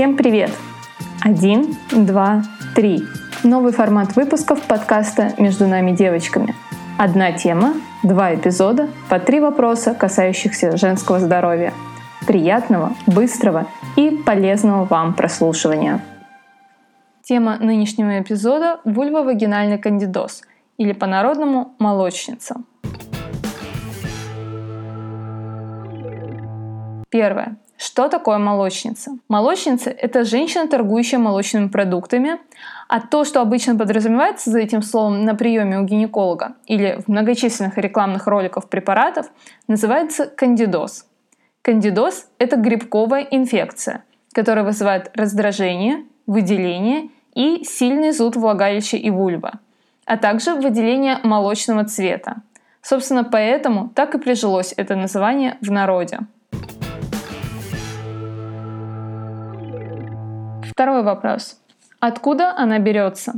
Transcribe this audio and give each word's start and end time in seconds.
Всем 0.00 0.16
привет! 0.16 0.50
Один, 1.20 1.76
два, 1.92 2.42
три. 2.74 3.02
Новый 3.42 3.70
формат 3.70 4.16
выпусков 4.16 4.62
подкаста 4.62 5.34
«Между 5.36 5.66
нами 5.66 5.90
девочками». 5.90 6.54
Одна 6.96 7.32
тема, 7.32 7.74
два 8.02 8.34
эпизода, 8.34 8.88
по 9.10 9.18
три 9.18 9.40
вопроса, 9.40 9.92
касающихся 9.92 10.78
женского 10.78 11.20
здоровья. 11.20 11.74
Приятного, 12.26 12.94
быстрого 13.06 13.66
и 13.96 14.08
полезного 14.24 14.86
вам 14.86 15.12
прослушивания. 15.12 16.02
Тема 17.22 17.58
нынешнего 17.58 18.22
эпизода– 18.22 18.80
вульвовагинальный 18.86 19.76
кандидоз 19.76 20.40
или 20.78 20.94
по-народному– 20.94 21.74
молочница. 21.78 22.62
Первое. 27.10 27.58
Что 27.80 28.08
такое 28.08 28.36
молочница? 28.36 29.12
Молочница– 29.26 29.88
это 29.98 30.24
женщина, 30.24 30.68
торгующая 30.68 31.18
молочными 31.18 31.68
продуктами, 31.68 32.36
а 32.88 33.00
то, 33.00 33.24
что 33.24 33.40
обычно 33.40 33.74
подразумевается 33.74 34.50
за 34.50 34.58
этим 34.58 34.82
словом 34.82 35.24
на 35.24 35.34
приеме 35.34 35.78
у 35.78 35.84
гинеколога 35.84 36.56
или 36.66 37.00
в 37.00 37.08
многочисленных 37.08 37.78
рекламных 37.78 38.26
роликах 38.26 38.68
препаратов, 38.68 39.30
называется 39.66 40.26
кандидоз. 40.26 41.06
Кандидоз– 41.62 42.26
это 42.38 42.56
грибковая 42.56 43.22
инфекция, 43.22 44.04
которая 44.34 44.66
вызывает 44.66 45.10
раздражение, 45.14 46.04
выделение 46.26 47.08
и 47.34 47.64
сильный 47.64 48.12
зуд 48.12 48.36
влагалища 48.36 48.98
и 48.98 49.08
вульва, 49.08 49.52
а 50.04 50.18
также 50.18 50.54
выделение 50.54 51.16
молочного 51.22 51.86
цвета. 51.86 52.42
Собственно, 52.82 53.24
поэтому 53.24 53.88
так 53.88 54.14
и 54.14 54.18
прижилось 54.18 54.74
это 54.76 54.96
название 54.96 55.56
в 55.62 55.70
народе. 55.70 56.18
Второй 60.80 61.02
вопрос. 61.02 61.60
Откуда 61.98 62.56
она 62.56 62.78
берется? 62.78 63.34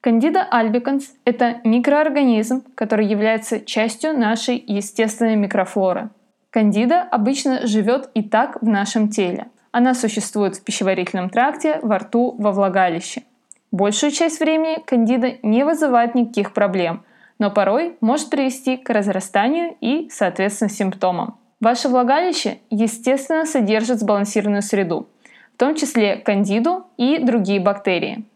Кандида 0.00 0.42
альбиканс– 0.50 1.12
это 1.24 1.60
микроорганизм, 1.62 2.64
который 2.74 3.06
является 3.06 3.60
частью 3.60 4.18
нашей 4.18 4.64
естественной 4.66 5.36
микрофлоры. 5.36 6.10
Кандида 6.50 7.02
обычно 7.02 7.68
живет 7.68 8.10
и 8.14 8.22
так 8.24 8.60
в 8.60 8.66
нашем 8.66 9.10
теле. 9.10 9.46
Она 9.70 9.94
существует 9.94 10.56
в 10.56 10.64
пищеварительном 10.64 11.30
тракте, 11.30 11.78
во 11.82 11.98
рту, 11.98 12.34
во 12.36 12.50
влагалище. 12.50 13.22
Большую 13.70 14.10
часть 14.10 14.40
времени 14.40 14.82
кандида 14.84 15.34
не 15.44 15.64
вызывает 15.64 16.16
никаких 16.16 16.52
проблем, 16.52 17.04
но 17.38 17.52
порой 17.52 17.96
может 18.00 18.28
привести 18.28 18.76
к 18.76 18.90
разрастанию 18.90 19.76
и, 19.80 20.08
соответственно, 20.10 20.68
симптомам. 20.68 21.38
Ваше 21.60 21.88
влагалище, 21.88 22.58
естественно, 22.70 23.46
содержит 23.46 24.00
сбалансированную 24.00 24.62
среду– 24.62 25.08
в 25.56 25.58
том 25.58 25.74
числе 25.74 26.16
кандиду 26.16 26.84
и 26.98 27.16
другие 27.18 27.60
бактерии. 27.60 28.26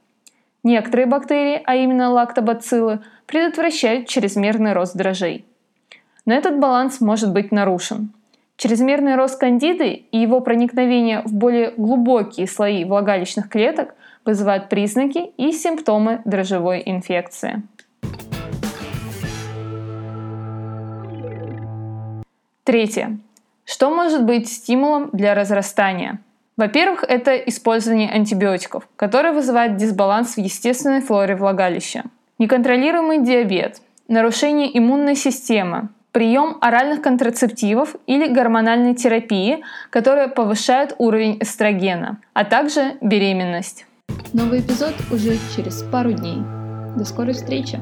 Некоторые 0.62 1.04
бактерии, 1.04 1.60
а 1.66 1.76
именно 1.76 2.08
лактобациллы, 2.08 3.00
предотвращают 3.26 4.08
чрезмерный 4.08 4.72
рост 4.72 4.96
дрожжей. 4.96 5.44
Но 6.24 6.32
этот 6.32 6.58
баланс 6.58 7.02
может 7.02 7.34
быть 7.34 7.52
нарушен. 7.52 8.14
Чрезмерный 8.56 9.16
рост 9.16 9.38
кандиды 9.38 9.90
и 9.90 10.18
его 10.18 10.40
проникновение 10.40 11.20
в 11.26 11.34
более 11.34 11.72
глубокие 11.76 12.46
слои 12.46 12.86
влагалищных 12.86 13.50
клеток 13.50 13.94
вызывают 14.24 14.70
признаки 14.70 15.30
и 15.36 15.52
симптомы 15.52 16.22
дрожжевой 16.24 16.82
инфекции. 16.86 17.62
Третье. 22.64 23.18
Что 23.66 23.90
может 23.90 24.24
быть 24.24 24.50
стимулом 24.50 25.10
для 25.12 25.34
разрастания? 25.34 26.20
Во-первых, 26.60 27.04
это 27.08 27.36
использование 27.36 28.10
антибиотиков, 28.10 28.86
которое 28.96 29.32
вызывает 29.32 29.76
дисбаланс 29.78 30.34
в 30.34 30.38
естественной 30.38 31.00
флоре 31.00 31.34
влагалища. 31.34 32.04
Неконтролируемый 32.38 33.24
диабет, 33.24 33.80
нарушение 34.08 34.76
иммунной 34.78 35.16
системы, 35.16 35.88
прием 36.12 36.58
оральных 36.60 37.00
контрацептивов 37.00 37.96
или 38.06 38.26
гормональной 38.26 38.94
терапии, 38.94 39.64
которая 39.88 40.28
повышает 40.28 40.94
уровень 40.98 41.38
эстрогена, 41.40 42.18
а 42.34 42.44
также 42.44 42.98
беременность. 43.00 43.86
Новый 44.34 44.60
эпизод 44.60 44.92
уже 45.10 45.38
через 45.56 45.82
пару 45.84 46.12
дней. 46.12 46.42
До 46.94 47.06
скорой 47.06 47.32
встречи! 47.32 47.80